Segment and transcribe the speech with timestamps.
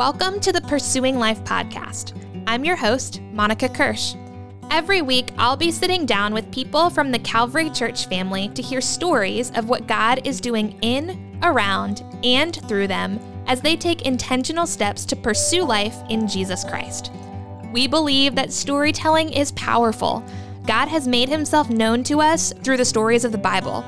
[0.00, 2.14] Welcome to the Pursuing Life podcast.
[2.46, 4.14] I'm your host, Monica Kirsch.
[4.70, 8.80] Every week, I'll be sitting down with people from the Calvary Church family to hear
[8.80, 14.66] stories of what God is doing in, around, and through them as they take intentional
[14.66, 17.12] steps to pursue life in Jesus Christ.
[17.70, 20.24] We believe that storytelling is powerful.
[20.66, 23.84] God has made himself known to us through the stories of the Bible.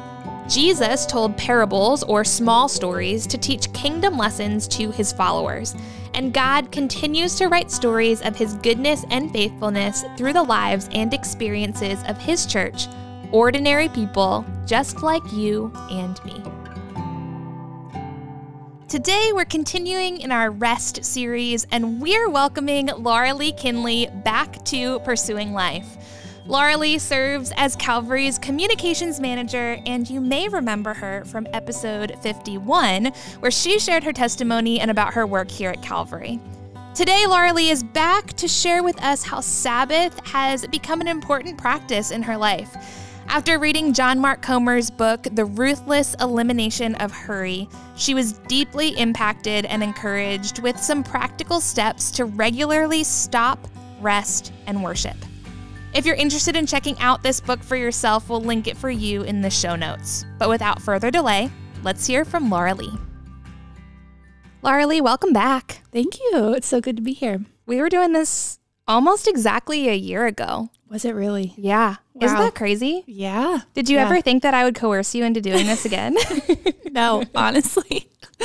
[0.46, 5.74] Jesus told parables or small stories to teach kingdom lessons to his followers,
[6.14, 11.12] and God continues to write stories of his goodness and faithfulness through the lives and
[11.12, 12.86] experiences of his church,
[13.30, 16.42] ordinary people just like you and me.
[18.88, 24.98] Today, we're continuing in our rest series, and we're welcoming Laura Leigh Kinley back to
[25.00, 25.96] Pursuing Life.
[26.46, 33.12] Laura Leigh serves as Calvary's communications manager, and you may remember her from episode 51,
[33.38, 36.40] where she shared her testimony and about her work here at Calvary.
[36.96, 41.56] Today, Laura Leigh is back to share with us how Sabbath has become an important
[41.56, 42.76] practice in her life.
[43.28, 49.64] After reading John Mark Comer's book, The Ruthless Elimination of Hurry, she was deeply impacted
[49.66, 53.68] and encouraged with some practical steps to regularly stop,
[54.00, 55.16] rest, and worship.
[55.94, 59.22] If you're interested in checking out this book for yourself, we'll link it for you
[59.22, 60.24] in the show notes.
[60.38, 61.50] But without further delay,
[61.82, 62.98] let's hear from Laura Leigh.
[64.62, 65.82] Laura Leigh, welcome back.
[65.92, 66.54] Thank you.
[66.54, 67.40] It's so good to be here.
[67.66, 70.70] We were doing this almost exactly a year ago.
[70.88, 71.52] Was it really?
[71.56, 71.96] Yeah.
[72.14, 72.26] Wow.
[72.26, 73.04] Isn't that crazy?
[73.06, 73.60] Yeah.
[73.74, 74.06] Did you Yeah.
[74.06, 76.16] ever think that I would coerce you into doing this again?
[76.92, 78.06] No, honestly.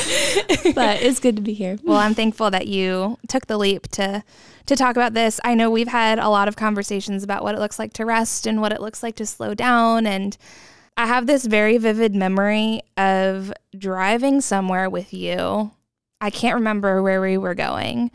[0.73, 1.77] but it's good to be here.
[1.83, 4.23] well, I'm thankful that you took the leap to
[4.67, 5.39] to talk about this.
[5.43, 8.45] I know we've had a lot of conversations about what it looks like to rest
[8.45, 10.37] and what it looks like to slow down and
[10.97, 15.71] I have this very vivid memory of driving somewhere with you.
[16.19, 18.09] I can't remember where we were going.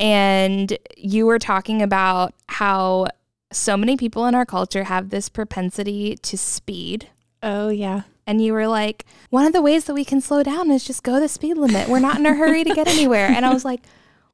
[0.00, 3.08] And you were talking about how
[3.52, 7.10] so many people in our culture have this propensity to speed.
[7.42, 8.02] Oh, yeah.
[8.26, 11.02] And you were like, one of the ways that we can slow down is just
[11.02, 11.90] go the speed limit.
[11.90, 13.26] We're not in a hurry to get anywhere.
[13.26, 13.82] And I was like,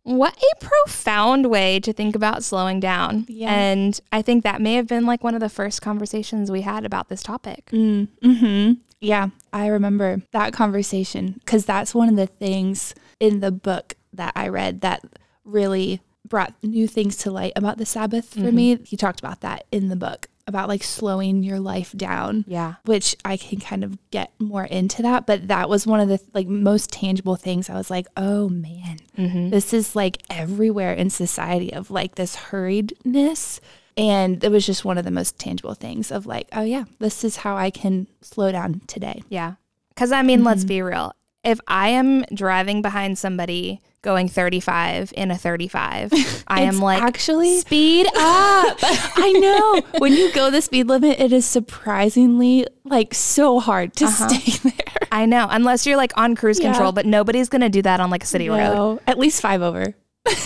[0.09, 3.27] what a profound way to think about slowing down.
[3.29, 3.53] Yeah.
[3.53, 6.87] And I think that may have been like one of the first conversations we had
[6.87, 7.67] about this topic.
[7.67, 13.53] Mm, hmm Yeah, I remember that conversation because that's one of the things in the
[13.53, 15.05] book that I read that
[15.45, 18.77] really brought new things to light about the Sabbath for me.
[18.85, 22.45] He talked about that in the book about like slowing your life down.
[22.49, 22.75] Yeah.
[22.87, 25.27] which I can kind of get more into that.
[25.27, 27.69] But that was one of the like most tangible things.
[27.71, 29.51] I was like, oh man, Mm-hmm.
[29.51, 33.61] this is like everywhere in society of like this hurriedness.
[33.97, 37.25] And it was just one of the most tangible things of like, oh yeah, this
[37.25, 39.23] is how I can slow down today.
[39.29, 39.55] Yeah.
[39.91, 40.69] Because I mean, let's Mm-hmm.
[40.69, 41.13] be real.
[41.45, 46.13] If I am driving behind somebody going 35 in a 35,
[46.49, 48.15] I am like, actually speed up.
[48.83, 54.05] I know when you go the speed limit, it is surprisingly like so hard to
[54.05, 54.29] Uh-huh.
[54.29, 55.09] stay there.
[55.11, 56.71] I know, unless you're like on cruise Yeah.
[56.71, 59.01] control, but nobody's going to do that on like a city road.
[59.07, 59.95] At least five over.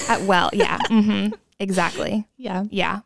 [0.08, 0.78] Uh, well, yeah.
[0.88, 2.26] hmm Exactly.
[2.36, 2.64] Yeah.
[2.70, 3.00] Yeah.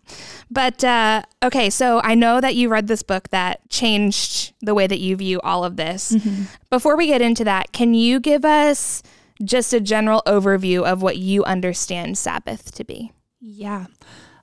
[0.50, 4.86] But uh, okay, so I know that you read this book that changed the way
[4.86, 6.12] that you view all of this.
[6.12, 6.44] Mm-hmm.
[6.70, 9.02] Before we get into that, can you give us
[9.42, 13.12] just a general overview of what you understand Sabbath to be?
[13.40, 13.86] Yeah.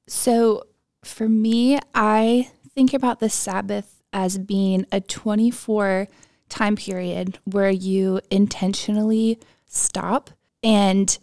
[0.07, 0.63] So
[1.03, 6.07] for me, I think about the Sabbath as being a 24
[6.49, 10.29] time period where you intentionally stop
[10.61, 11.17] and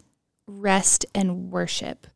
[0.47, 2.07] rest and worship.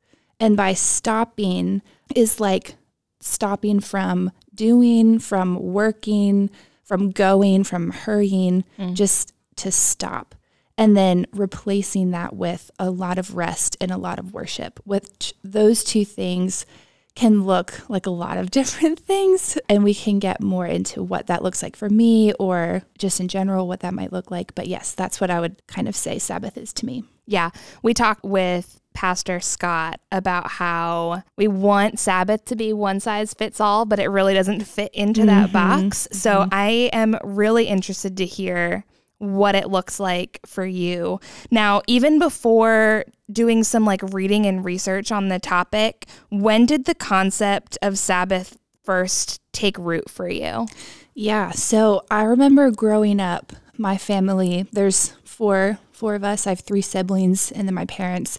[0.40, 1.80] And by stopping
[2.14, 2.74] is like
[3.20, 6.50] stopping from doing, from working,
[6.82, 8.94] from going, from hurrying, mm.
[8.94, 10.34] just to stop.
[10.76, 15.32] And then replacing that with a lot of rest and a lot of worship, which
[15.44, 16.66] those two things
[17.14, 19.58] can look like a lot of different things.
[19.68, 23.28] And we can get more into what that looks like for me or just in
[23.28, 24.54] general what that might look like.
[24.54, 27.04] But yes, that's what I would kind of say Sabbath is to me.
[27.26, 27.50] Yeah,
[27.82, 33.60] we talked with Pastor Scott about how we want Sabbath to be one size fits
[33.60, 35.86] all, but it really doesn't fit into that mm-hmm.
[35.86, 36.06] box.
[36.12, 36.48] So mm-hmm.
[36.52, 38.84] I am really interested to hear
[39.32, 41.20] what it looks like for you.
[41.50, 46.94] Now, even before doing some like reading and research on the topic, when did the
[46.94, 50.66] concept of Sabbath first take root for you?
[51.14, 51.52] Yeah.
[51.52, 56.46] So I remember growing up, my family, there's four four of us.
[56.46, 58.38] I have three siblings and then my parents.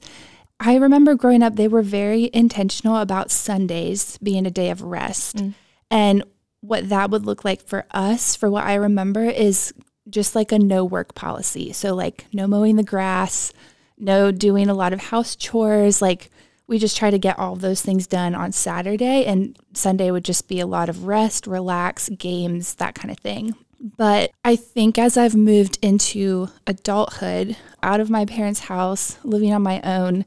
[0.60, 5.38] I remember growing up, they were very intentional about Sundays being a day of rest.
[5.38, 5.54] Mm.
[5.92, 6.24] And
[6.62, 9.74] what that would look like for us, for what I remember, is
[10.10, 11.74] just like a no work policy.
[11.74, 13.52] So, like, no mowing the grass,
[13.98, 16.02] no doing a lot of house chores.
[16.02, 16.30] Like
[16.68, 20.48] we just try to get all those things done on Saturday, and Sunday would just
[20.48, 23.56] be a lot of rest, relax, games, that kind of thing.
[23.80, 29.62] But I think as I've moved into adulthood, out of my parents' house, living on
[29.62, 30.26] my own,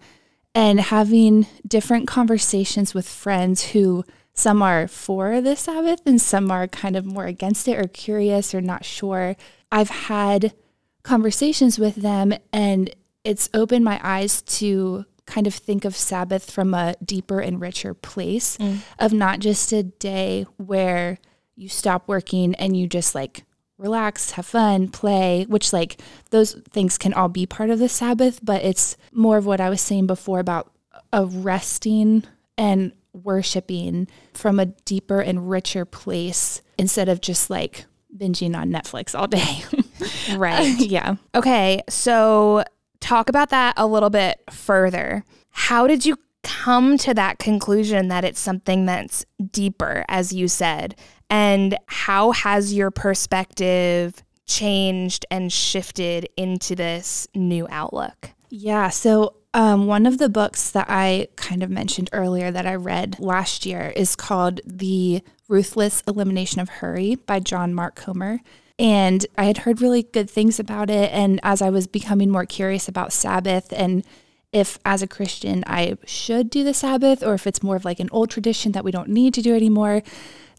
[0.55, 4.05] and having different conversations with friends who
[4.39, 8.55] some are for the Sabbath and some are kind of more against it or curious
[8.55, 9.37] or not sure.
[9.73, 10.55] I've had
[11.03, 12.95] conversations with them and
[13.25, 17.95] it's opened my eyes to kind of think of Sabbath from a deeper and richer
[17.95, 18.79] place mm.
[19.01, 21.19] of not just a day where
[21.57, 23.43] you stop working and you just like
[23.77, 26.01] relax, have fun, play, which like
[26.31, 29.69] those things can all be part of the Sabbath, but it's more of what I
[29.69, 30.73] was saying before about
[31.13, 32.23] a resting
[32.57, 32.93] and
[33.25, 37.87] worshiping from a deeper and richer place instead of just like
[38.17, 39.63] binging on Netflix all day.
[40.37, 40.79] right.
[40.79, 41.17] yeah.
[41.35, 41.83] Okay.
[41.89, 42.65] So
[43.01, 45.25] talk about that a little bit further.
[45.51, 50.95] How did you come to that conclusion that it's something that's deeper, as you said?
[51.31, 58.31] And how has your perspective changed and shifted into this new outlook?
[58.51, 58.89] Yeah.
[58.89, 63.17] So, um, one of the books that I kind of mentioned earlier that I read
[63.19, 68.39] last year is called The Ruthless Elimination of Hurry by John Mark Comer.
[68.79, 71.11] And I had heard really good things about it.
[71.13, 74.05] And as I was becoming more curious about Sabbath and
[74.53, 77.99] if, as a Christian, I should do the Sabbath or if it's more of like
[77.99, 80.05] an old tradition that we don't need to do anymore,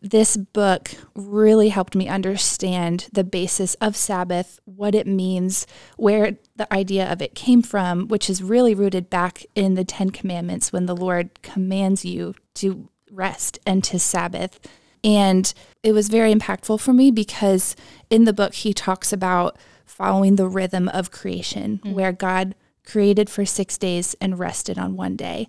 [0.02, 5.68] this book really helped me understand the basis of Sabbath, what it means,
[5.98, 10.10] where the idea of it came from, which is really rooted back in the Ten
[10.10, 14.60] Commandments when the Lord commands you to rest and to Sabbath.
[15.04, 15.54] And
[15.84, 17.76] it was very impactful for me because
[18.10, 21.94] in the book, he talks about following the rhythm of creation, mm-hmm.
[21.94, 22.56] where God
[22.86, 25.48] created for six days and rested on one day.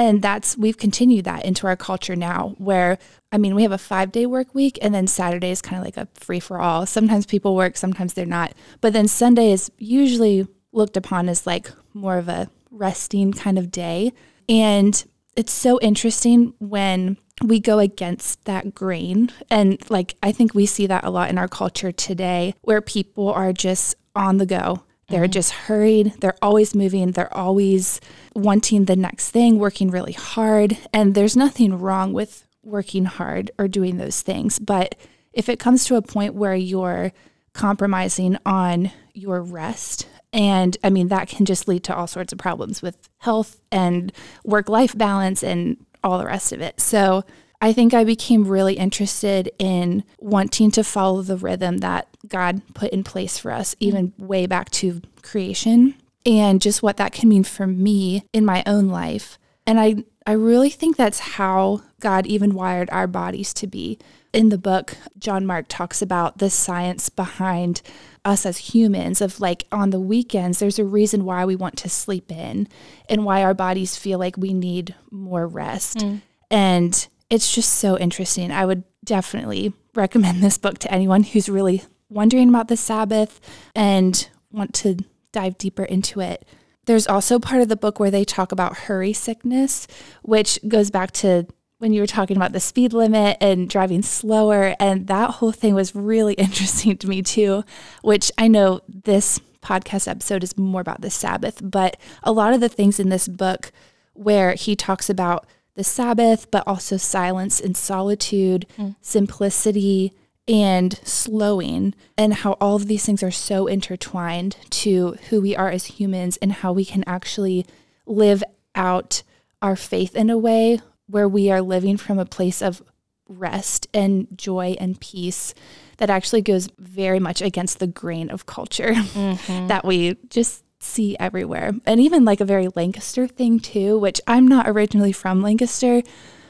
[0.00, 2.96] And that's, we've continued that into our culture now, where,
[3.32, 5.84] I mean, we have a five day work week, and then Saturday is kind of
[5.84, 6.86] like a free for all.
[6.86, 8.54] Sometimes people work, sometimes they're not.
[8.80, 13.70] But then Sunday is usually looked upon as like more of a resting kind of
[13.70, 14.14] day.
[14.48, 15.04] And
[15.36, 19.30] it's so interesting when we go against that grain.
[19.50, 23.30] And like, I think we see that a lot in our culture today where people
[23.30, 24.82] are just on the go.
[25.10, 25.32] They're mm-hmm.
[25.32, 26.14] just hurried.
[26.20, 27.12] They're always moving.
[27.12, 28.00] They're always
[28.34, 30.78] wanting the next thing, working really hard.
[30.92, 34.58] And there's nothing wrong with working hard or doing those things.
[34.58, 34.94] But
[35.32, 37.12] if it comes to a point where you're
[37.52, 42.38] compromising on your rest, and I mean, that can just lead to all sorts of
[42.38, 44.12] problems with health and
[44.44, 46.80] work life balance and all the rest of it.
[46.80, 47.24] So,
[47.60, 52.90] I think I became really interested in wanting to follow the rhythm that God put
[52.90, 57.44] in place for us, even way back to creation, and just what that can mean
[57.44, 59.38] for me in my own life.
[59.66, 63.98] And I, I really think that's how God even wired our bodies to be.
[64.32, 67.82] In the book, John Mark talks about the science behind
[68.24, 71.88] us as humans of like on the weekends there's a reason why we want to
[71.88, 72.68] sleep in
[73.08, 76.20] and why our bodies feel like we need more rest mm.
[76.50, 78.50] and it's just so interesting.
[78.50, 83.40] I would definitely recommend this book to anyone who's really wondering about the Sabbath
[83.74, 84.98] and want to
[85.32, 86.46] dive deeper into it.
[86.86, 89.86] There's also part of the book where they talk about hurry sickness,
[90.22, 91.46] which goes back to
[91.78, 94.74] when you were talking about the speed limit and driving slower.
[94.80, 97.64] And that whole thing was really interesting to me, too,
[98.02, 102.60] which I know this podcast episode is more about the Sabbath, but a lot of
[102.60, 103.72] the things in this book
[104.14, 105.46] where he talks about
[105.80, 108.94] the Sabbath, but also silence and solitude, mm.
[109.00, 110.12] simplicity,
[110.46, 115.70] and slowing, and how all of these things are so intertwined to who we are
[115.70, 117.64] as humans and how we can actually
[118.04, 118.44] live
[118.74, 119.22] out
[119.62, 122.82] our faith in a way where we are living from a place of
[123.26, 125.54] rest and joy and peace
[125.96, 129.66] that actually goes very much against the grain of culture mm-hmm.
[129.68, 131.72] that we just see everywhere.
[131.86, 136.02] And even like a very Lancaster thing too, which I'm not originally from Lancaster,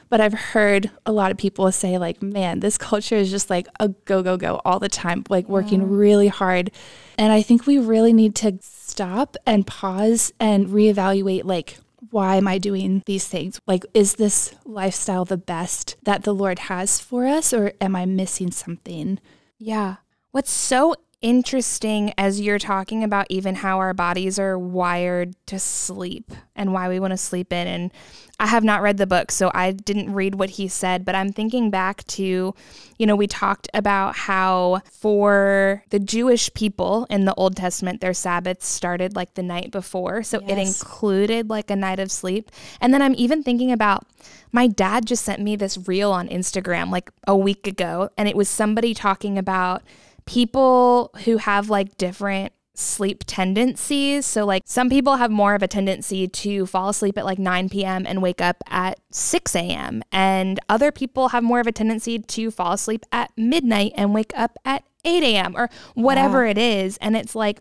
[0.09, 3.69] but I've heard a lot of people say like, man, this culture is just like
[3.79, 5.99] a go go go all the time, like working mm.
[5.99, 6.71] really hard.
[7.17, 11.79] And I think we really need to stop and pause and reevaluate like
[12.11, 13.61] why am I doing these things?
[13.67, 18.05] Like, is this lifestyle the best that the Lord has for us, or am I
[18.05, 19.21] missing something?
[19.59, 19.97] Yeah.
[20.33, 26.33] What's so interesting as you're talking about even how our bodies are wired to sleep
[26.57, 27.67] and why we want to sleep in.
[27.67, 27.91] And
[28.39, 31.31] I have not read the book, so I didn't read what he said, but I'm
[31.31, 32.55] thinking back to,
[32.99, 38.15] you know, we talked about how for the Jewish people in the Old Testament, their
[38.15, 40.23] Sabbaths started like the night before.
[40.23, 40.51] So yes.
[40.51, 42.51] it included like a night of sleep.
[42.81, 44.07] And then I'm even thinking about
[44.53, 48.37] my dad just sent me this reel on Instagram like a week ago, and it
[48.37, 49.83] was somebody talking about
[50.27, 54.27] people who have like different sleep tendencies.
[54.27, 57.69] So, like, some people have more of a tendency to fall asleep at like 9
[57.69, 58.07] p.m.
[58.07, 62.51] and wake up at 6 a.m., and other people have more of a tendency to
[62.51, 65.57] fall asleep at midnight and wake up at 8 a.m.
[65.57, 66.97] or whatever it is.
[66.99, 67.61] And it's like,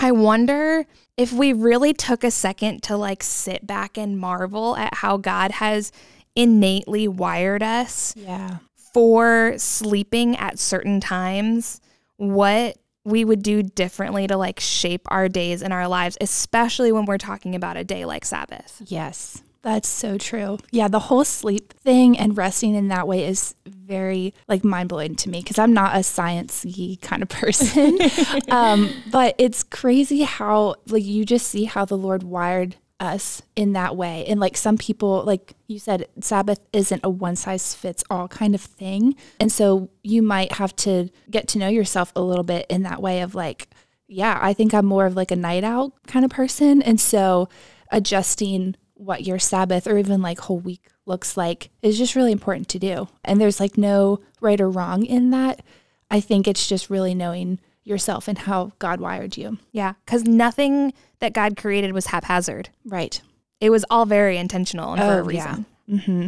[0.00, 0.86] I wonder
[1.16, 5.50] if we really took a second to like sit back and marvel at how God
[5.52, 5.90] has
[6.36, 8.58] innately wired us yeah.
[8.76, 11.80] for sleeping at certain times,
[12.18, 17.06] what we would do differently to like shape our days and our lives, especially when
[17.06, 18.82] we're talking about a day like Sabbath.
[18.86, 19.42] Yes.
[19.62, 20.58] That's so true.
[20.70, 25.16] Yeah, the whole sleep thing and resting in that way is very like mind blowing
[25.16, 27.98] to me because I'm not a sciencey kind of person.
[28.50, 33.72] um, but it's crazy how like you just see how the Lord wired us in
[33.74, 34.24] that way.
[34.26, 38.54] And like some people, like you said, Sabbath isn't a one size fits all kind
[38.54, 39.14] of thing.
[39.38, 43.00] And so you might have to get to know yourself a little bit in that
[43.00, 43.68] way of like,
[44.08, 46.82] yeah, I think I'm more of like a night out kind of person.
[46.82, 47.48] And so
[47.92, 52.68] adjusting what your Sabbath or even like whole week looks like is just really important
[52.68, 53.08] to do.
[53.24, 55.62] And there's like no right or wrong in that.
[56.10, 59.58] I think it's just really knowing yourself and how God wired you.
[59.72, 62.70] Yeah, because nothing that God created was haphazard.
[62.84, 63.20] Right.
[63.60, 65.66] It was all very intentional and oh, for a reason.
[65.86, 65.96] Yeah.
[65.96, 66.26] Mm-hmm.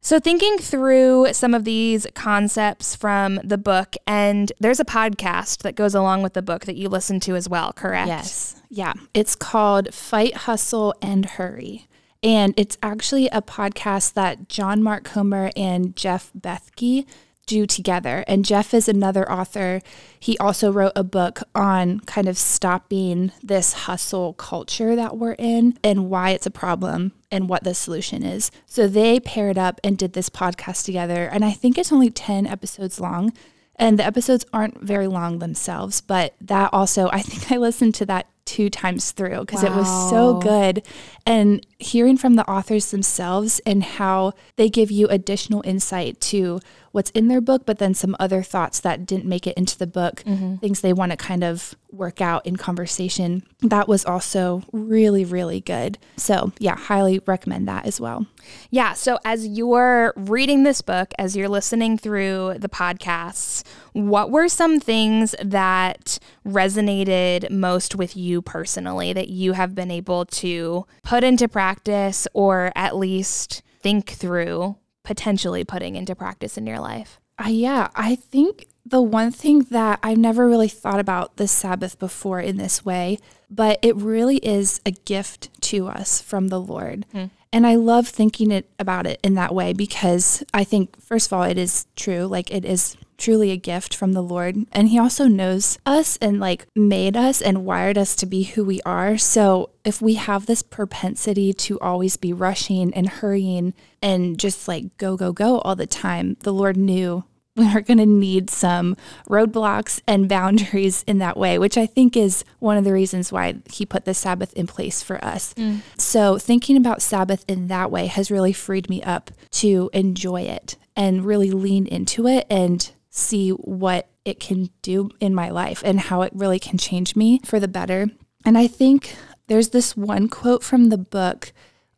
[0.00, 5.76] So, thinking through some of these concepts from the book, and there's a podcast that
[5.76, 8.08] goes along with the book that you listen to as well, correct?
[8.08, 8.60] Yes.
[8.68, 8.92] Yeah.
[9.14, 11.88] It's called Fight, Hustle, End Hurry.
[12.22, 17.06] And it's actually a podcast that John Mark Comer and Jeff Bethke
[17.46, 18.24] do together.
[18.26, 19.80] And Jeff is another author.
[20.18, 25.78] He also wrote a book on kind of stopping this hustle culture that we're in
[25.82, 28.50] and why it's a problem and what the solution is.
[28.66, 31.28] So they paired up and did this podcast together.
[31.30, 33.32] And I think it's only 10 episodes long.
[33.76, 38.06] And the episodes aren't very long themselves, but that also, I think I listened to
[38.06, 39.72] that two times through because wow.
[39.72, 40.86] it was so good.
[41.26, 46.60] And hearing from the authors themselves and how they give you additional insight to
[46.94, 49.86] what's in their book, but then some other thoughts that didn't make it into the
[49.86, 50.56] book, mm-hmm.
[50.58, 53.42] things they want to kind of work out in conversation.
[53.62, 55.98] That was also really, really good.
[56.16, 58.28] So, yeah, highly recommend that as well.
[58.70, 58.92] Yeah.
[58.92, 64.78] So, as you're reading this book, as you're listening through the podcasts, what were some
[64.78, 71.48] things that resonated most with you personally that you have been able to put into
[71.48, 77.20] practice or at least think through potentially putting into practice in your life?
[77.38, 81.98] Uh, yeah, I think the one thing that I've never really thought about the Sabbath
[81.98, 83.18] before in this way,
[83.48, 87.06] but it really is a gift to us from the Lord.
[87.12, 87.26] Hmm.
[87.52, 91.32] And I love thinking it about it in that way because I think first of
[91.32, 94.56] all it is true like it is truly a gift from the Lord.
[94.72, 98.64] And He also knows us and like made us and wired us to be who
[98.64, 99.18] we are.
[99.18, 104.96] So if we have this propensity to always be rushing and hurrying and just like
[104.96, 107.24] go, go, go all the time, the Lord knew
[107.56, 108.96] we are going to need some
[109.28, 113.54] roadblocks and boundaries in that way, which I think is one of the reasons why
[113.70, 115.54] he put the Sabbath in place for us.
[115.54, 115.80] Mm.
[115.96, 120.76] So, thinking about Sabbath in that way has really freed me up to enjoy it
[120.96, 126.00] and really lean into it and see what it can do in my life and
[126.00, 128.08] how it really can change me for the better.
[128.44, 129.14] And I think
[129.46, 131.52] there's this one quote from the book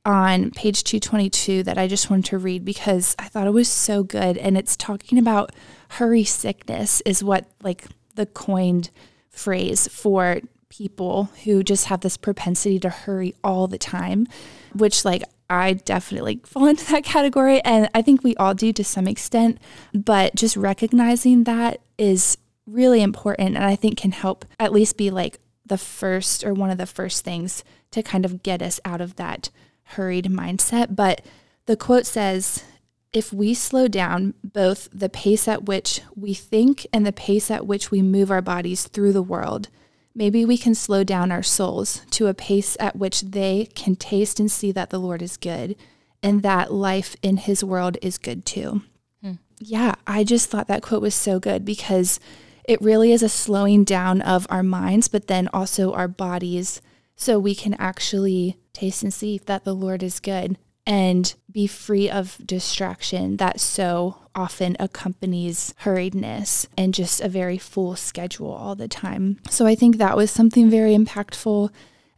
[0.04, 4.02] on page 222 that I just wanted to read because I thought it was so
[4.02, 4.36] good.
[4.36, 5.52] And it's talking about
[5.90, 8.90] hurry sickness, is what like the coined
[9.30, 14.26] phrase for people who just have this propensity to hurry all the time,
[14.74, 17.60] which like I definitely fall into that category.
[17.64, 19.58] And I think we all do to some extent.
[19.94, 23.56] But just recognizing that is really important.
[23.56, 26.86] And I think can help at least be like the first or one of the
[26.86, 29.50] first things to kind of get us out of that
[29.84, 30.94] hurried mindset.
[30.94, 31.22] But
[31.66, 32.64] the quote says,
[33.12, 37.66] if we slow down both the pace at which we think and the pace at
[37.66, 39.68] which we move our bodies through the world,
[40.16, 44.40] Maybe we can slow down our souls to a pace at which they can taste
[44.40, 45.76] and see that the Lord is good
[46.22, 48.80] and that life in his world is good too.
[49.22, 49.32] Hmm.
[49.58, 52.18] Yeah, I just thought that quote was so good because
[52.64, 56.80] it really is a slowing down of our minds, but then also our bodies
[57.14, 60.56] so we can actually taste and see that the Lord is good
[60.86, 67.96] and be free of distraction that so often accompanies hurriedness and just a very full
[67.96, 69.38] schedule all the time.
[69.50, 71.70] So I think that was something very impactful.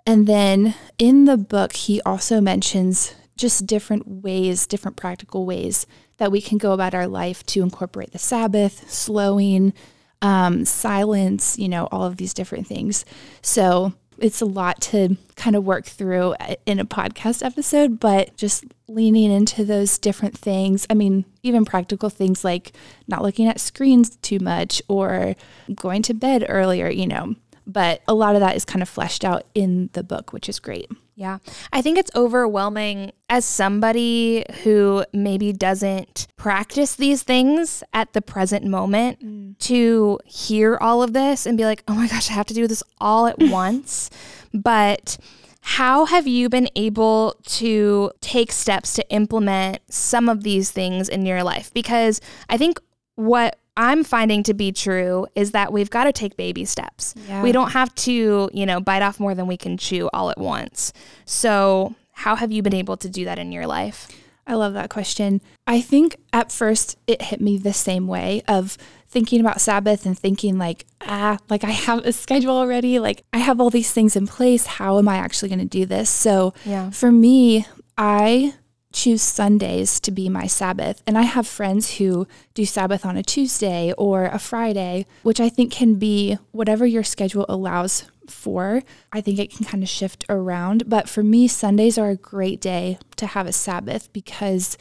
[0.07, 5.87] And then in the book, he also mentions just different ways, different practical ways
[6.19, 9.73] that we can go about our life to incorporate the Sabbath, slowing,
[10.21, 13.05] um, silence, you know, all of these different things.
[13.41, 18.37] So it's a lot to kind of work through uh, in a podcast episode, but
[18.37, 20.87] just leaning into those different things.
[20.91, 22.73] I mean, even practical things like
[23.07, 25.35] not looking at screens too much or
[25.75, 27.35] going to bed earlier, you know.
[27.67, 30.59] But a lot of that is kind of fleshed out in the book, which is
[30.59, 30.91] great.
[31.19, 31.39] Yeah.
[31.73, 38.65] I think it's overwhelming as somebody who maybe doesn't practice these things at the present
[38.65, 39.59] moment mm.
[39.59, 42.69] to hear all of this and be like, oh my gosh, I have to do
[42.69, 44.11] this all at once.
[44.55, 45.19] But
[45.61, 51.27] how have you been able to take steps to implement some of these things in
[51.27, 51.75] your life?
[51.75, 52.79] Because I think
[53.17, 57.15] what I'm finding to be true is that we've got to take baby steps.
[57.29, 57.43] Yeah.
[57.45, 60.39] We don't have to, you know, bite off more than we can chew all at
[60.39, 60.93] once.
[61.25, 64.09] So, how have you been able to do that in your life?
[64.49, 65.41] I love that question.
[65.69, 68.77] I think at first it hit me the same way of
[69.09, 73.39] thinking about Sabbath and thinking like, ah, like I have a schedule already, like I
[73.39, 74.67] have all these things in place.
[74.67, 76.11] How am I actually going to do this?
[76.11, 76.91] So, yeah.
[76.91, 77.65] for me,
[77.97, 78.55] I
[78.93, 81.03] choose Sundays to be my Sabbath.
[81.07, 85.49] And I have friends who do Sabbath on a Tuesday or a Friday, which I
[85.49, 88.83] think can be whatever your schedule allows for.
[89.13, 90.89] I think it can kind of shift around.
[90.89, 94.79] But for me, Sundays are a great day to have a Sabbath because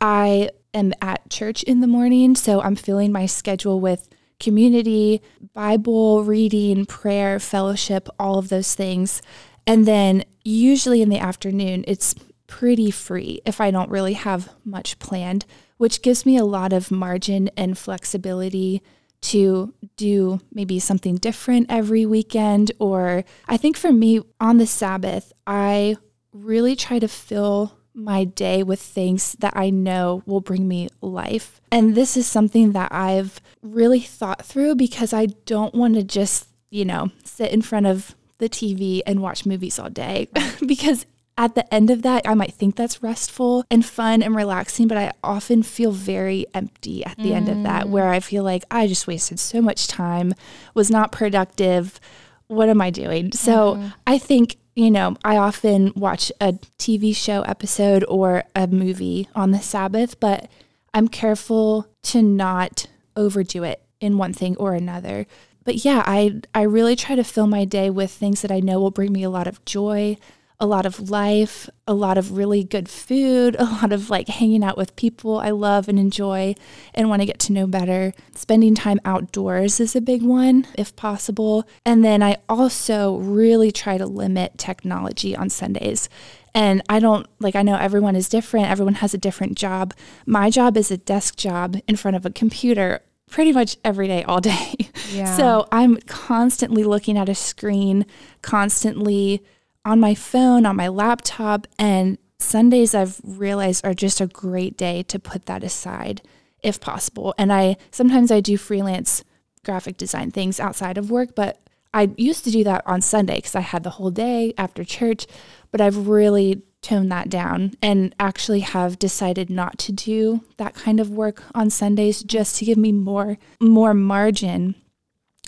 [0.00, 2.36] I am at church in the morning.
[2.36, 5.20] So I'm filling my schedule with community,
[5.52, 9.20] Bible reading, prayer, fellowship, all of those things.
[9.66, 12.14] And then usually in the afternoon, it's
[12.48, 16.90] pretty free if I don't really have much planned, which gives me a lot of
[16.90, 18.82] margin and flexibility
[19.20, 22.72] to do maybe something different every weekend.
[22.80, 25.96] Or I think for me on the Sabbath, I
[26.32, 31.60] really try to fill my day with things that I know will bring me life.
[31.70, 36.48] And this is something that I've really thought through because I don't want to just,
[36.70, 40.28] you know, sit in front of the TV and watch movies all day
[40.66, 41.06] because
[41.38, 44.98] at the end of that, I might think that's restful and fun and relaxing, but
[44.98, 47.34] I often feel very empty at the mm.
[47.34, 50.34] end of that, where I feel like I just wasted so much time,
[50.74, 52.00] was not productive.
[52.48, 53.30] What am I doing?
[53.30, 53.88] So mm-hmm.
[54.04, 59.52] I think, you know, I often watch a TV show episode or a movie on
[59.52, 60.50] the Sabbath, but
[60.92, 65.24] I'm careful to not overdo it in one thing or another.
[65.62, 68.80] But yeah, I I really try to fill my day with things that I know
[68.80, 70.16] will bring me a lot of joy,
[70.60, 74.64] a lot of life, a lot of really good food, a lot of like hanging
[74.64, 76.54] out with people I love and enjoy
[76.94, 78.12] and want to get to know better.
[78.34, 81.68] Spending time outdoors is a big one, if possible.
[81.84, 86.08] And then I also really try to limit technology on Sundays.
[86.54, 89.94] And I don't like, I know everyone is different, everyone has a different job.
[90.26, 94.24] My job is a desk job in front of a computer pretty much every day,
[94.24, 94.74] all day.
[95.10, 95.34] Yeah.
[95.38, 98.04] So I'm constantly looking at a screen,
[98.42, 99.42] constantly
[99.84, 101.66] on my phone, on my laptop.
[101.78, 106.22] And Sundays, I've realized, are just a great day to put that aside
[106.62, 107.34] if possible.
[107.38, 109.24] And I sometimes I do freelance
[109.64, 111.60] graphic design things outside of work, but
[111.92, 115.26] I used to do that on Sunday because I had the whole day after church.
[115.70, 121.00] But I've really toned that down and actually have decided not to do that kind
[121.00, 124.74] of work on Sundays just to give me more more margin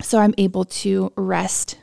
[0.03, 1.79] so I'm able to rest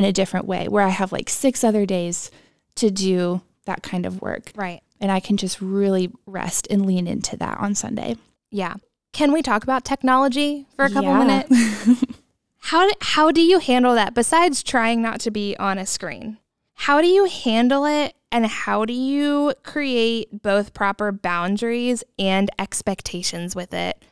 [0.00, 2.30] in a different way where I have like six other days
[2.76, 4.50] to do that kind of work.
[4.56, 4.80] Right.
[4.98, 8.16] And I can just really rest and lean into that on Sunday.
[8.50, 8.76] Yeah.
[9.12, 11.18] Can we talk about technology for a couple yeah.
[11.18, 12.04] minutes?
[12.60, 16.38] how do, how do you handle that besides trying not to be on a screen?
[16.72, 23.54] How do you handle it and how do you create both proper boundaries and expectations
[23.54, 24.02] with it,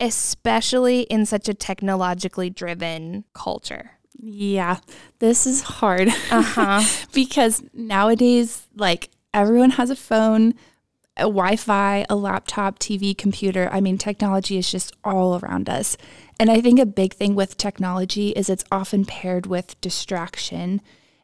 [0.00, 3.90] especially in such a technologically driven culture?
[4.18, 4.78] Yeah,
[5.18, 6.08] this is hard.
[6.30, 6.82] Uh-huh.
[7.12, 10.54] because nowadays, like everyone has a phone,
[11.16, 13.68] a Wi Fi, a laptop, TV, computer.
[13.72, 15.96] I mean, technology is just all around us.
[16.40, 20.80] And I think a big thing with technology is it's often paired with distraction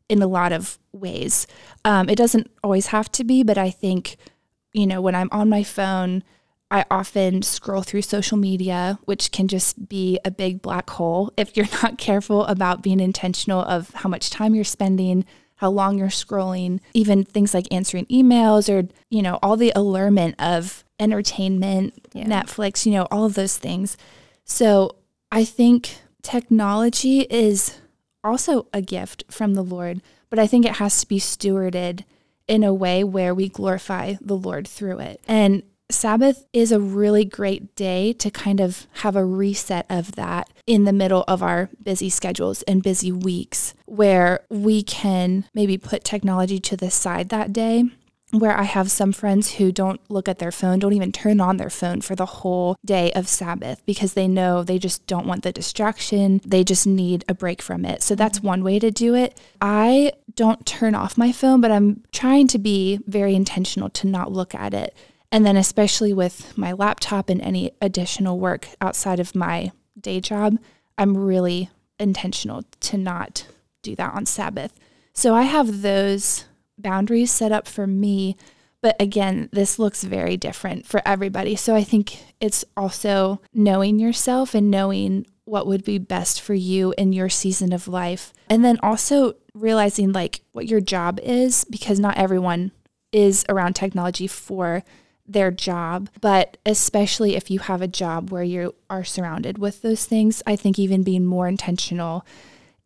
[0.09, 1.46] in a lot of ways.
[1.85, 4.16] Um, it doesn't always have to be, but I think,
[4.72, 6.22] you know, when I'm on my phone,
[6.70, 11.56] I often scroll through social media, which can just be a big black hole if
[11.56, 15.24] you're not careful about being intentional of how much time you're spending,
[15.56, 20.35] how long you're scrolling, even things like answering emails or, you know, all the allurement
[20.38, 22.24] of entertainment, yeah.
[22.24, 23.96] Netflix, you know, all of those things.
[24.44, 24.96] So
[25.33, 27.78] I think technology is
[28.22, 32.04] also a gift from the Lord, but I think it has to be stewarded
[32.46, 35.20] in a way where we glorify the Lord through it.
[35.28, 35.62] And
[35.94, 40.85] Sabbath is a really great day to kind of have a reset of that in
[40.85, 46.61] the middle of our busy schedules and busy weeks where we can maybe put technology
[46.61, 47.85] to the side that day
[48.33, 51.57] where I have some friends who don't look at their phone, don't even turn on
[51.57, 55.42] their phone for the whole day of Sabbath because they know they just don't want
[55.42, 56.40] the distraction.
[56.46, 58.03] They just need a break from it.
[58.03, 59.40] So that's one way to do it.
[59.61, 64.33] I don't turn off my phone, but I'm trying to be very intentional to not
[64.33, 64.94] look at it.
[65.32, 70.58] And then, especially with my laptop and any additional work outside of my day job,
[70.98, 73.46] I'm really intentional to not
[73.82, 74.72] do that on Sabbath.
[75.12, 76.44] So I have those
[76.78, 78.36] boundaries set up for me.
[78.82, 81.54] But again, this looks very different for everybody.
[81.54, 86.94] So I think it's also knowing yourself and knowing what would be best for you
[86.96, 88.32] in your season of life.
[88.48, 92.72] And then also realizing like what your job is, because not everyone
[93.12, 94.82] is around technology for
[95.32, 96.08] their job.
[96.20, 100.56] But especially if you have a job where you are surrounded with those things, I
[100.56, 102.26] think even being more intentional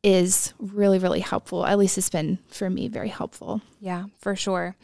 [0.02, 1.64] is really, really helpful.
[1.66, 3.62] At least it's been for me very helpful.
[3.80, 4.76] Yeah, for sure.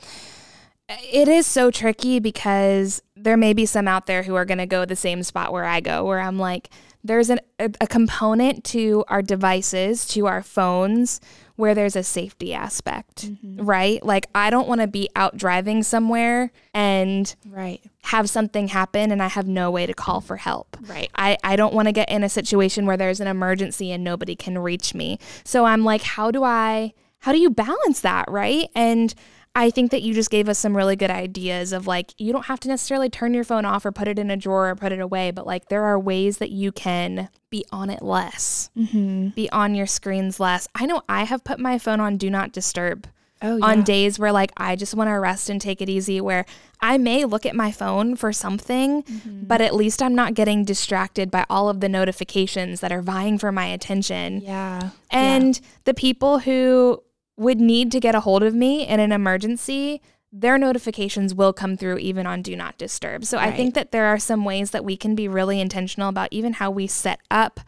[1.13, 4.67] It is so tricky because there may be some out there who are going to
[4.67, 6.71] go the same spot where I go, where I'm like,
[7.05, 11.21] there's an, a, a component to our devices, to our phones,
[11.61, 13.65] where there's a safety aspect, mm-hmm.
[13.65, 14.05] right?
[14.05, 17.81] Like I don't want to be out driving somewhere and right.
[18.05, 20.77] have something happen and I have no way to call for help.
[20.83, 21.11] Right.
[21.15, 24.35] I, I don't want to get in a situation where there's an emergency and nobody
[24.35, 25.19] can reach me.
[25.45, 28.71] So I'm like, how do I how do you balance that, right?
[28.75, 29.15] And
[29.55, 32.47] I think that you just gave us some really good ideas of like, you don't
[32.47, 34.93] have to necessarily turn your phone off or put it in a drawer or put
[34.93, 39.29] it away, but like, there are ways that you can be on it less, mm-hmm.
[39.31, 40.69] be on your screens less.
[40.75, 43.09] I know I have put my phone on do not disturb.
[43.43, 43.65] Oh, yeah.
[43.65, 46.45] On days where like I just want to rest and take it easy, where
[46.81, 49.45] I may look at my phone for something, mm-hmm.
[49.45, 53.39] but at least I'm not getting distracted by all of the notifications that are vying
[53.39, 54.43] for my attention.
[54.43, 54.91] Yeah.
[55.11, 55.67] And yeah.
[55.85, 57.03] the people who
[57.41, 61.75] would need to get a hold of me in an emergency, their notifications will come
[61.75, 63.25] through even on do not disturb.
[63.25, 63.49] So right.
[63.49, 66.53] I think that there are some ways that we can be really intentional about even
[66.53, 67.59] how we set up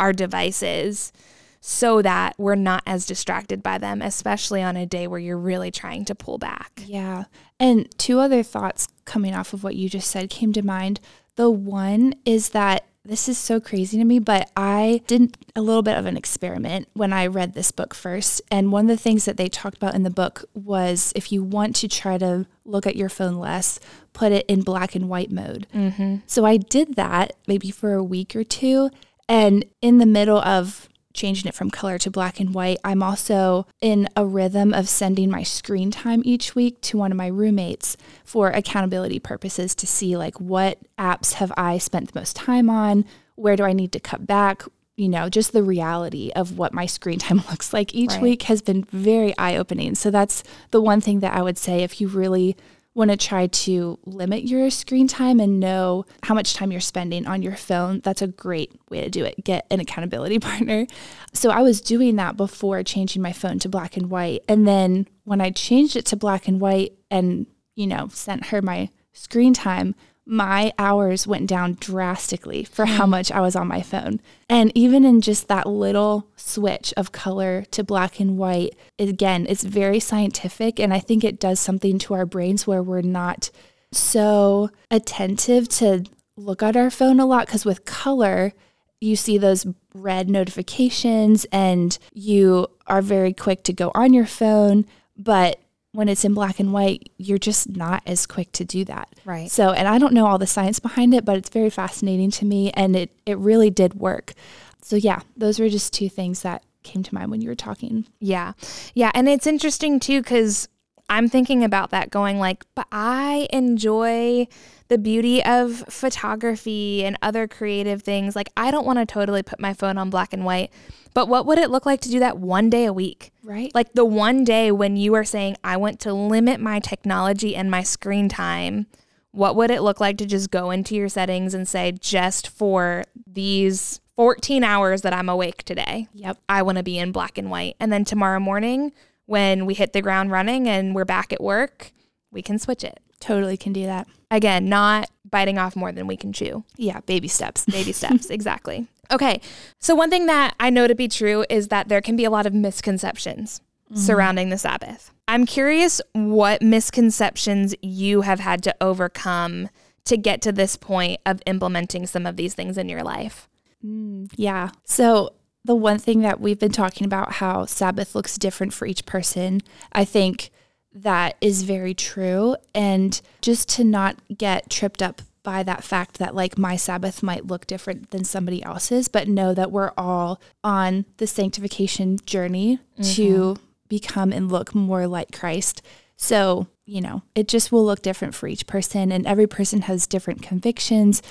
[0.00, 1.12] our devices
[1.60, 5.70] so that we're not as distracted by them, especially on a day where you're really
[5.70, 6.82] trying to pull back.
[6.84, 7.24] Yeah.
[7.60, 10.98] And two other thoughts coming off of what you just said came to mind.
[11.36, 15.82] The one is that this is so crazy to me, but I did a little
[15.82, 18.42] bit of an experiment when I read this book first.
[18.50, 21.42] And one of the things that they talked about in the book was if you
[21.42, 23.80] want to try to look at your phone less,
[24.12, 25.66] put it in black and white mode.
[25.74, 26.16] Mm-hmm.
[26.26, 28.90] So I did that maybe for a week or two.
[29.30, 30.89] And in the middle of
[31.20, 32.78] changing it from color to black and white.
[32.82, 37.18] I'm also in a rhythm of sending my screen time each week to one of
[37.18, 42.36] my roommates for accountability purposes to see like what apps have I spent the most
[42.36, 43.04] time on?
[43.34, 44.62] Where do I need to cut back?
[44.96, 48.22] You know, just the reality of what my screen time looks like each right.
[48.22, 49.94] week has been very eye opening.
[49.96, 52.56] So that's the one thing that I would say if you really
[52.94, 57.26] want to try to limit your screen time and know how much time you're spending
[57.26, 59.44] on your phone, that's a great way to do it.
[59.44, 60.86] Get an accountability partner.
[61.32, 64.42] So I was doing that before changing my phone to black and white.
[64.48, 68.60] And then when I changed it to black and white and, you know, sent her
[68.60, 69.94] my screen time,
[70.30, 73.10] my hours went down drastically for how hmm.
[73.10, 74.20] much I was on my phone.
[74.48, 79.64] And even in just that little switch of color to black and white, again, it's
[79.64, 80.78] very scientific.
[80.78, 83.50] And I think it does something to our brains where we're not
[83.90, 86.04] so attentive to
[86.36, 87.46] look at our phone a lot.
[87.46, 88.52] Because with color,
[89.00, 94.86] you see those red notifications and you are very quick to go on your phone.
[95.16, 95.58] But
[95.92, 99.08] when it's in black and white, you're just not as quick to do that.
[99.24, 99.50] Right.
[99.50, 102.44] So, and I don't know all the science behind it, but it's very fascinating to
[102.44, 104.34] me and it it really did work.
[104.82, 108.06] So, yeah, those were just two things that came to mind when you were talking.
[108.20, 108.52] Yeah.
[108.94, 110.68] Yeah, and it's interesting too cuz
[111.10, 114.48] I'm thinking about that going like, but I enjoy
[114.88, 118.34] the beauty of photography and other creative things.
[118.34, 120.70] Like I don't want to totally put my phone on black and white
[121.14, 123.32] but what would it look like to do that one day a week?
[123.42, 123.74] Right.
[123.74, 127.70] Like the one day when you are saying, I want to limit my technology and
[127.70, 128.86] my screen time.
[129.32, 133.04] what would it look like to just go into your settings and say, just for
[133.26, 136.38] these 14 hours that I'm awake today, Yep.
[136.48, 137.76] I want to be in black and white.
[137.78, 138.92] And then tomorrow morning,
[139.30, 141.92] when we hit the ground running and we're back at work,
[142.32, 142.98] we can switch it.
[143.20, 144.08] Totally can do that.
[144.28, 146.64] Again, not biting off more than we can chew.
[146.76, 147.64] Yeah, baby steps.
[147.64, 148.88] Baby steps, exactly.
[149.08, 149.40] Okay.
[149.78, 152.30] So, one thing that I know to be true is that there can be a
[152.30, 154.00] lot of misconceptions mm-hmm.
[154.00, 155.12] surrounding the Sabbath.
[155.28, 159.68] I'm curious what misconceptions you have had to overcome
[160.06, 163.48] to get to this point of implementing some of these things in your life.
[163.84, 164.70] Mm, yeah.
[164.84, 169.04] So the one thing that we've been talking about how Sabbath looks different for each
[169.04, 169.60] person,
[169.92, 170.50] I think
[170.92, 172.56] that is very true.
[172.74, 177.46] And just to not get tripped up by that fact that like my Sabbath might
[177.46, 183.54] look different than somebody else's, but know that we're all on the sanctification journey to
[183.54, 183.62] mm-hmm.
[183.88, 185.82] become and look more like Christ.
[186.16, 190.06] So, you know, it just will look different for each person, and every person has
[190.06, 191.22] different convictions,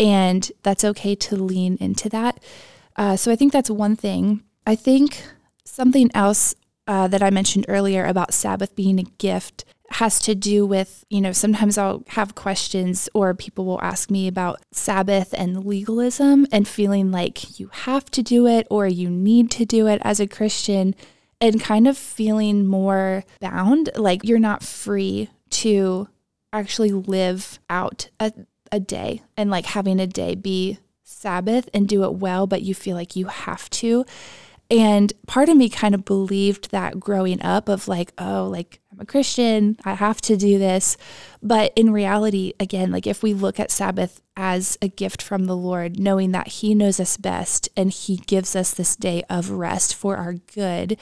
[0.00, 2.42] and that's okay to lean into that.
[2.96, 4.42] Uh, so, I think that's one thing.
[4.66, 5.22] I think
[5.64, 6.54] something else
[6.86, 11.20] uh, that I mentioned earlier about Sabbath being a gift has to do with, you
[11.20, 16.66] know, sometimes I'll have questions or people will ask me about Sabbath and legalism and
[16.66, 20.26] feeling like you have to do it or you need to do it as a
[20.26, 20.94] Christian
[21.40, 26.08] and kind of feeling more bound, like you're not free to
[26.52, 28.32] actually live out a,
[28.70, 30.78] a day and like having a day be
[31.12, 34.04] Sabbath and do it well, but you feel like you have to.
[34.72, 39.00] And part of me kind of believed that growing up of like, oh, like I'm
[39.00, 40.96] a Christian, I have to do this.
[41.42, 45.56] But in reality, again, like if we look at Sabbath as a gift from the
[45.56, 49.94] Lord, knowing that He knows us best and He gives us this day of rest
[49.94, 50.98] for our good,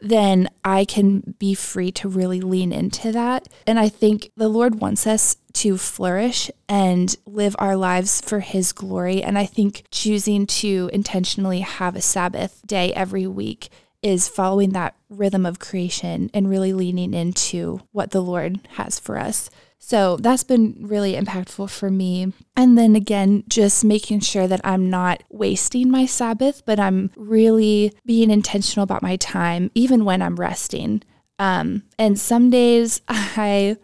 [0.00, 3.46] then I can be free to really lean into that.
[3.68, 8.72] And I think the Lord wants us to flourish and live our lives for His
[8.72, 9.22] glory.
[9.22, 13.68] And I think choosing to intentionally have a Sabbath day every week
[14.02, 19.18] is following that rhythm of creation and really leaning into what the Lord has for
[19.18, 19.48] us.
[19.84, 22.32] So that's been really impactful for me.
[22.56, 27.92] And then again, just making sure that I'm not wasting my Sabbath, but I'm really
[28.06, 31.02] being intentional about my time, even when I'm resting.
[31.40, 33.76] Um, and some days I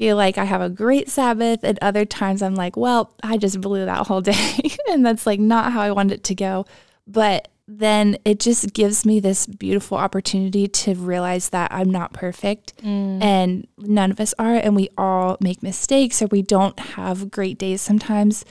[0.00, 3.60] feel like I have a great Sabbath, and other times I'm like, well, I just
[3.60, 4.70] blew that whole day.
[4.88, 6.64] and that's like not how I wanted it to go.
[7.06, 12.78] But then it just gives me this beautiful opportunity to realize that I'm not perfect
[12.78, 13.22] mm.
[13.22, 17.58] and none of us are, and we all make mistakes or we don't have great
[17.58, 18.46] days sometimes.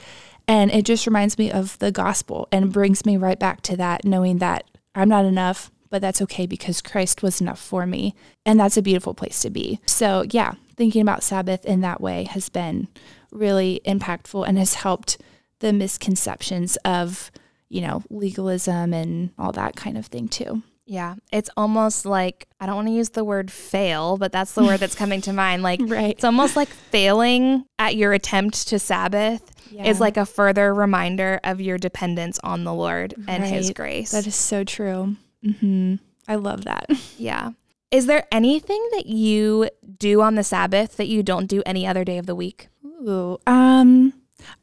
[0.47, 4.05] And it just reminds me of the gospel and brings me right back to that,
[4.05, 8.15] knowing that I'm not enough, but that's okay because Christ was enough for me.
[8.45, 9.79] And that's a beautiful place to be.
[9.85, 12.87] So, yeah, thinking about Sabbath in that way has been
[13.31, 15.21] really impactful and has helped
[15.59, 17.31] the misconceptions of
[17.69, 20.63] you know, legalism and all that kind of thing too.
[20.85, 24.63] Yeah, it's almost like I don't want to use the word fail, but that's the
[24.63, 25.61] word that's coming to mind.
[25.61, 26.09] Like Right.
[26.09, 31.61] it's almost like failing at your attempt to Sabbath is like a further reminder of
[31.61, 34.09] your dependence on the Lord and his grace.
[34.11, 35.15] That is so true.
[35.43, 35.95] Hmm
[36.27, 36.85] I love that.
[37.17, 37.51] yeah.
[37.91, 42.03] Is there anything that you do on the Sabbath that you don't do any other
[42.03, 42.67] day of the week?
[42.85, 44.13] Ooh, um,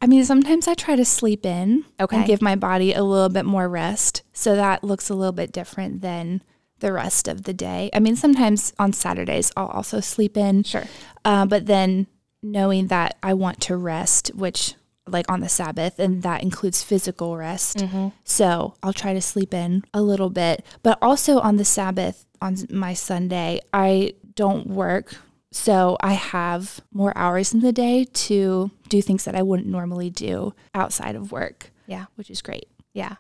[0.01, 2.17] I mean, sometimes I try to sleep in Okay.
[2.19, 4.23] and give my body a little bit more rest.
[4.33, 6.43] So that looks a little bit different than
[6.79, 7.91] the rest of the day.
[7.93, 10.63] I mean, sometimes on Saturdays I'll also sleep in.
[10.63, 10.85] Sure.
[11.25, 12.07] Uh, but then
[12.43, 14.75] knowing that I want to rest, which
[15.09, 17.79] like on the Sabbath, and that includes physical rest.
[17.79, 18.09] Mm-hmm.
[18.25, 20.65] So I'll try to sleep in a little bit.
[20.83, 25.15] But also on the Sabbath, on my Sunday, I don't work.
[25.53, 30.11] So I have more hours in the day to do things that I wouldn't normally
[30.11, 32.07] do outside of work, Yeah.
[32.17, 32.69] which is great.
[32.93, 33.17] Yeah.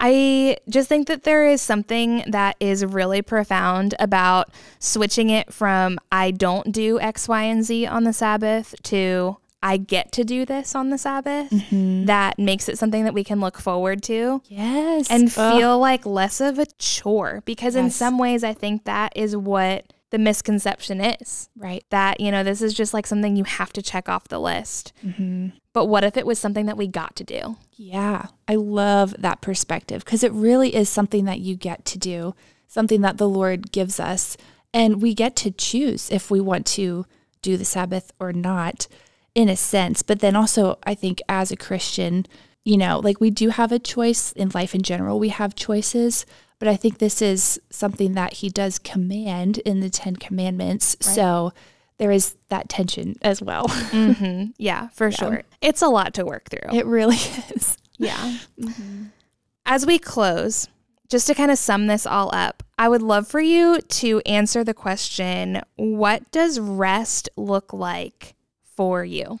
[0.00, 5.98] I just think that there is something that is really profound about switching it from
[6.10, 10.44] I don't do X, Y, and Z on the Sabbath to I get to do
[10.44, 11.48] this on the Sabbath.
[11.70, 15.10] That makes it something that we can look forward to Yes.
[15.10, 15.58] and Ugh.
[15.58, 19.92] feel like less of a chore because, in some ways, I think that is what
[20.10, 21.84] the misconception is right.
[21.90, 24.92] that, you know, this is just like something you have to check off the list.
[25.04, 25.48] Mm-hmm.
[25.74, 27.56] But what if it was something that we got to do?
[27.72, 32.34] Yeah, I love that perspective because it really is something that you get to do,
[32.66, 34.36] something that the Lord gives us.
[34.72, 37.04] And we get to choose if we want to
[37.42, 38.88] do the Sabbath or not,
[39.34, 40.02] in a sense.
[40.02, 42.26] But then also, I think as a Christian,
[42.64, 46.26] you know, like we do have a choice in life in general, we have choices.
[46.58, 50.96] But I think this is something that he does command in the Ten Commandments.
[51.00, 51.52] So
[51.98, 53.66] there is that tension as well.
[53.88, 54.50] Mm-hmm.
[54.58, 55.42] Yeah, for sure.
[55.60, 56.76] It's a lot to work through.
[56.76, 57.16] It really
[57.54, 57.76] is.
[57.96, 58.38] Yeah.
[59.66, 60.68] As we close,
[61.08, 64.62] just to kind of sum this all up, I would love for you to answer
[64.62, 68.34] the question what does rest look like
[68.78, 69.40] for you?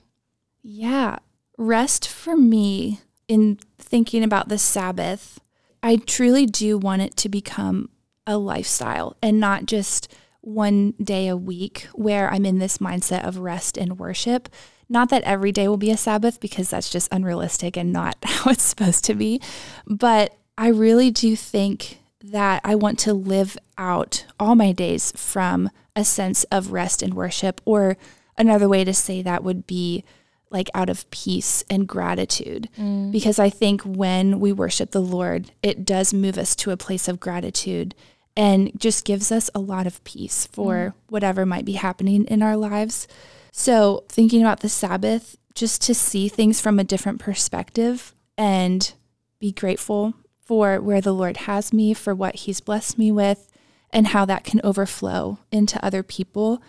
[0.64, 1.18] Yeah.
[1.56, 2.98] Rest for me
[3.28, 5.38] in thinking about the Sabbath,
[5.80, 7.88] I truly do want it to become
[8.26, 13.38] a lifestyle and not just one day a week where I'm in this mindset of
[13.38, 14.48] rest and worship.
[14.88, 18.50] Not that every day will be a Sabbath because that's just unrealistic and not how
[18.50, 19.40] it's supposed to be.
[19.86, 25.70] But I really do think that I want to live out all my days from
[25.94, 27.60] a sense of rest and worship.
[27.64, 27.96] Or
[28.38, 30.04] another way to say that would be
[30.50, 32.68] like out of peace and gratitude.
[32.78, 33.12] Mm.
[33.12, 37.08] Because I think when we worship the Lord, it does move us to a place
[37.08, 37.94] of gratitude
[38.36, 40.92] and just gives us a lot of peace for mm.
[41.08, 43.08] whatever might be happening in our lives.
[43.52, 48.92] So, thinking about the Sabbath, just to see things from a different perspective and
[49.40, 53.50] be grateful for where the Lord has me, for what He's blessed me with,
[53.90, 56.62] and how that can overflow into other people.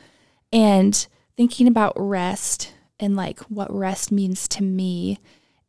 [0.51, 1.07] And
[1.39, 5.17] thinking about rest and like what rest means to me,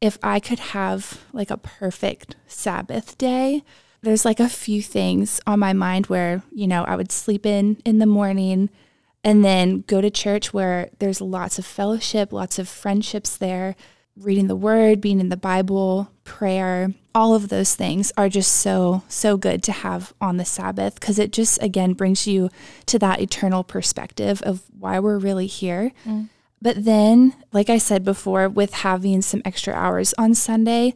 [0.01, 3.63] if I could have like a perfect Sabbath day,
[4.03, 7.81] there's like a few things on my mind where, you know, I would sleep in
[7.85, 8.69] in the morning
[9.23, 13.77] and then go to church where there's lots of fellowship, lots of friendships there,
[14.17, 19.03] reading the word, being in the Bible, prayer, all of those things are just so,
[19.09, 22.51] so good to have on the Sabbath because it just, again, brings you
[22.87, 25.93] to that eternal perspective of why we're really here.
[26.05, 26.29] Mm.
[26.63, 30.95] But then, like I said before, with having some extra hours on Sunday,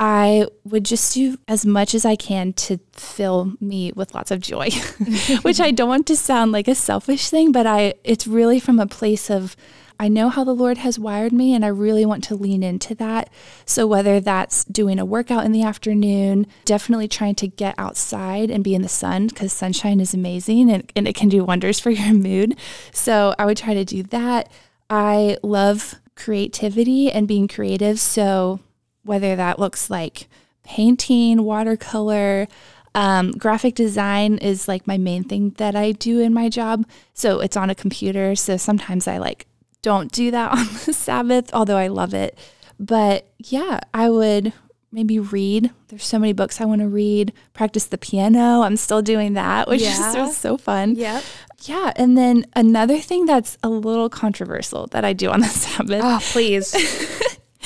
[0.00, 4.40] I would just do as much as I can to fill me with lots of
[4.40, 4.70] joy,
[5.42, 8.80] which I don't want to sound like a selfish thing, but I it's really from
[8.80, 9.56] a place of
[9.98, 12.94] I know how the Lord has wired me and I really want to lean into
[12.96, 13.30] that.
[13.64, 18.64] So whether that's doing a workout in the afternoon, definitely trying to get outside and
[18.64, 21.90] be in the sun because sunshine is amazing and, and it can do wonders for
[21.90, 22.56] your mood.
[22.92, 24.50] So I would try to do that.
[24.90, 27.98] I love creativity and being creative.
[27.98, 28.60] So,
[29.02, 30.28] whether that looks like
[30.62, 32.48] painting, watercolor,
[32.94, 36.86] um, graphic design is like my main thing that I do in my job.
[37.12, 38.34] So, it's on a computer.
[38.34, 39.46] So, sometimes I like
[39.84, 42.36] don't do that on the Sabbath, although I love it.
[42.80, 44.52] But yeah, I would
[44.90, 45.70] maybe read.
[45.88, 47.32] There's so many books I want to read.
[47.52, 48.62] Practice the piano.
[48.62, 49.90] I'm still doing that, which yeah.
[49.90, 50.96] is so, so fun.
[50.96, 51.20] Yeah.
[51.62, 51.92] Yeah.
[51.94, 56.00] And then another thing that's a little controversial that I do on the Sabbath.
[56.02, 56.74] Oh, please.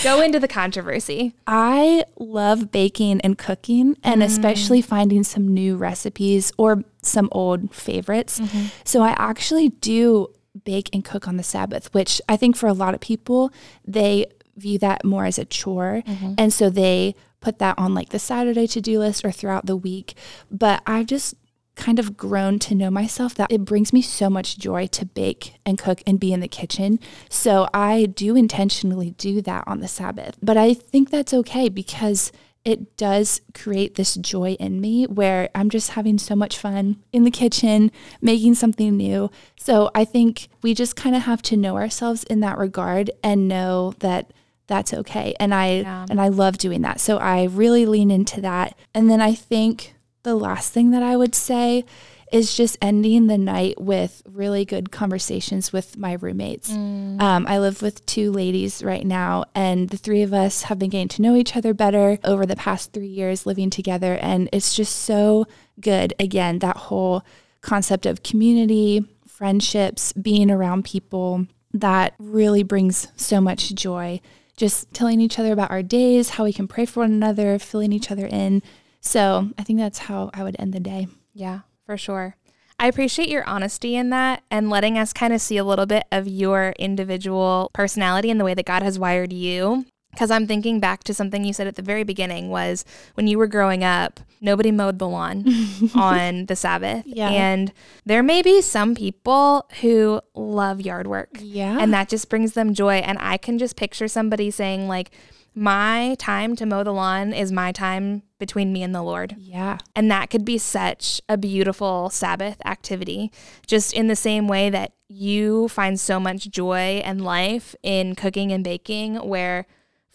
[0.03, 1.35] Go into the controversy.
[1.47, 4.27] I love baking and cooking, and mm.
[4.27, 8.39] especially finding some new recipes or some old favorites.
[8.39, 8.67] Mm-hmm.
[8.85, 10.29] So I actually do
[10.65, 13.53] bake and cook on the Sabbath, which I think for a lot of people,
[13.85, 16.03] they view that more as a chore.
[16.07, 16.35] Mm-hmm.
[16.37, 19.77] And so they put that on like the Saturday to do list or throughout the
[19.77, 20.15] week.
[20.51, 21.35] But I've just
[21.77, 25.55] kind of grown to know myself that it brings me so much joy to bake
[25.65, 26.99] and cook and be in the kitchen.
[27.31, 30.37] So I do intentionally do that on the Sabbath.
[30.43, 32.33] But I think that's okay because
[32.69, 37.25] it does create this joy in me where I'm just having so much fun in
[37.25, 39.31] the kitchen, making something new.
[39.59, 43.49] So I think we just kind of have to know ourselves in that regard and
[43.49, 44.35] know that
[44.67, 45.35] that's okay.
[45.41, 46.05] And I yeah.
[46.11, 47.01] and I love doing that.
[47.01, 48.77] So I really lean into that.
[48.93, 51.87] And then I think the last thing that I would say
[52.33, 56.71] is just ending the night with really good conversations with my roommates.
[56.71, 57.21] Mm.
[57.21, 60.91] Um, I live with two ladies right now, and the three of us have been
[60.91, 64.19] getting to know each other better over the past three years living together.
[64.21, 65.47] And it's just so
[65.81, 66.15] good.
[66.19, 67.23] Again, that whole
[67.61, 74.21] concept of community, friendships, being around people that really brings so much joy.
[74.57, 77.93] Just telling each other about our days, how we can pray for one another, filling
[77.93, 78.63] each other in.
[79.01, 81.07] So I think that's how I would end the day.
[81.33, 82.37] Yeah for sure.
[82.79, 86.05] I appreciate your honesty in that and letting us kind of see a little bit
[86.13, 89.87] of your individual personality and the way that God has wired you.
[90.11, 93.39] Because I'm thinking back to something you said at the very beginning was when you
[93.39, 95.47] were growing up, nobody mowed the lawn
[95.95, 97.05] on the Sabbath.
[97.07, 97.31] Yeah.
[97.31, 97.73] And
[98.05, 101.31] there may be some people who love yard work.
[101.41, 101.79] Yeah.
[101.81, 102.97] And that just brings them joy.
[102.97, 105.11] And I can just picture somebody saying, like,
[105.59, 109.35] my time to mow the lawn is my time between me and the Lord.
[109.39, 109.79] Yeah.
[109.97, 113.33] And that could be such a beautiful Sabbath activity,
[113.67, 118.53] just in the same way that you find so much joy and life in cooking
[118.53, 119.67] and baking, where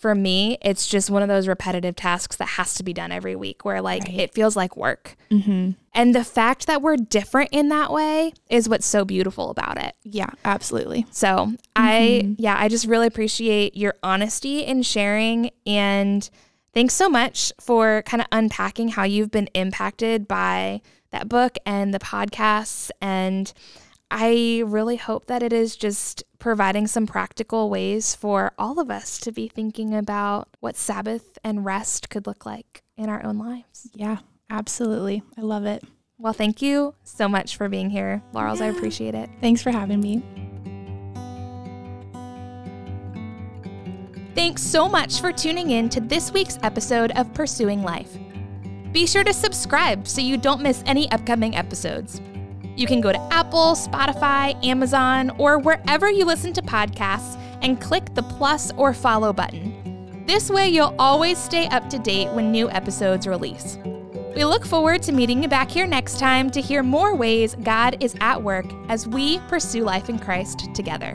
[0.04, 3.38] for me, it's just one of those repetitive tasks that has to be done every
[3.38, 4.20] week where like Right.
[4.20, 5.16] it feels like work.
[5.32, 5.72] Mm-hmm.
[5.94, 9.96] And the fact that we're different in that way is what's so beautiful about it.
[10.04, 11.06] Yeah, absolutely.
[11.12, 15.52] So I, yeah, I just really appreciate your honesty in sharing.
[15.66, 16.30] And
[16.74, 20.82] thanks so much for kind of unpacking how you've been impacted by
[21.12, 22.92] that book and the podcasts.
[23.02, 23.54] And
[24.12, 29.18] I really hope that it is just providing some practical ways for all of us
[29.18, 33.90] to be thinking about what Sabbath and rest could look like in our own lives.
[33.96, 34.18] Yeah,
[34.50, 35.24] absolutely.
[35.38, 35.86] I love it.
[36.18, 38.60] Well, thank you so much for being here, Laurels.
[38.60, 39.30] I appreciate it.
[39.40, 40.22] Thanks for having me.
[44.36, 48.18] Thanks so much for tuning in to this week's episode of Pursuing Life.
[48.92, 52.20] Be sure to subscribe so you don't miss any upcoming episodes.
[52.76, 58.14] You can go to Apple, Spotify, Amazon, or wherever you listen to podcasts and click
[58.16, 60.26] the plus or follow button.
[60.26, 63.78] This way, you'll always stay up to date when new episodes release.
[64.36, 68.02] We look forward to meeting you back here next time to hear more ways God
[68.04, 71.14] is at work as we pursue life in Christ together.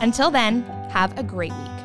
[0.00, 1.77] Until then, have a great week.